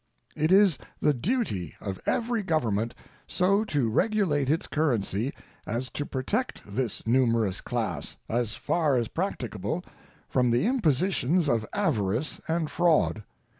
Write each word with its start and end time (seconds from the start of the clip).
It 0.35 0.51
is 0.51 0.79
the 0.99 1.13
duty 1.13 1.75
of 1.79 1.99
every 2.07 2.41
government 2.41 2.95
so 3.27 3.63
to 3.65 3.87
regulate 3.87 4.49
its 4.49 4.65
currency 4.65 5.31
as 5.67 5.91
to 5.91 6.07
protect 6.07 6.63
this 6.65 7.05
numerous 7.05 7.61
class, 7.61 8.17
as 8.27 8.55
far 8.55 8.95
as 8.95 9.07
practicable, 9.09 9.83
from 10.27 10.49
the 10.49 10.65
impositions 10.65 11.47
of 11.47 11.67
avarice 11.71 12.41
and 12.47 12.71
fraud. 12.71 13.21